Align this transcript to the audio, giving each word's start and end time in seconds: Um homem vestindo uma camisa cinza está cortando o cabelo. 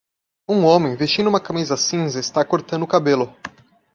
Um 0.49 0.65
homem 0.65 0.95
vestindo 0.95 1.29
uma 1.29 1.39
camisa 1.39 1.77
cinza 1.77 2.19
está 2.19 2.43
cortando 2.43 2.81
o 2.81 2.87
cabelo. 2.87 3.35